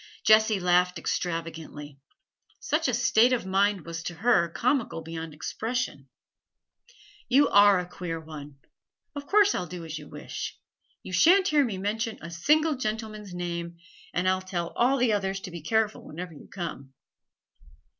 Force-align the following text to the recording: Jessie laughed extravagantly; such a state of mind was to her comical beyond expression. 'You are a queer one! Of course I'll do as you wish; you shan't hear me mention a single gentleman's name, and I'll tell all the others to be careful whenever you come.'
Jessie 0.23 0.59
laughed 0.59 0.97
extravagantly; 0.97 1.99
such 2.59 2.87
a 2.87 2.93
state 2.95 3.33
of 3.33 3.45
mind 3.45 3.85
was 3.85 4.01
to 4.01 4.15
her 4.15 4.49
comical 4.49 5.03
beyond 5.03 5.31
expression. 5.31 6.09
'You 7.29 7.47
are 7.49 7.77
a 7.77 7.85
queer 7.87 8.19
one! 8.19 8.55
Of 9.13 9.27
course 9.27 9.53
I'll 9.53 9.67
do 9.67 9.85
as 9.85 9.99
you 9.99 10.07
wish; 10.09 10.57
you 11.03 11.13
shan't 11.13 11.49
hear 11.49 11.63
me 11.63 11.77
mention 11.77 12.17
a 12.19 12.31
single 12.31 12.77
gentleman's 12.77 13.35
name, 13.35 13.77
and 14.11 14.27
I'll 14.27 14.41
tell 14.41 14.69
all 14.69 14.97
the 14.97 15.13
others 15.13 15.39
to 15.41 15.51
be 15.51 15.61
careful 15.61 16.03
whenever 16.03 16.33
you 16.33 16.47
come.' 16.47 16.93